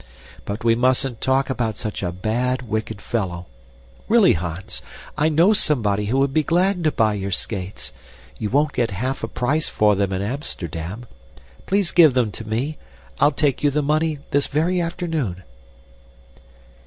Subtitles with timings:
[0.45, 3.45] But we mustn't talk about such a bad, wicked fellow.
[4.07, 4.81] Really, Hans,
[5.15, 7.93] I know somebody who would be glad to buy your skates.
[8.39, 11.05] You won't get half a price for them in Amsterdam.
[11.67, 12.79] Please give them to me.
[13.19, 15.43] I'll take you the money this very afternoon."